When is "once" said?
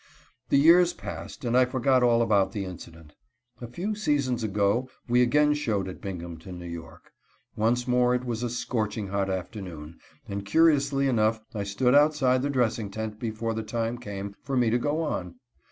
7.55-7.87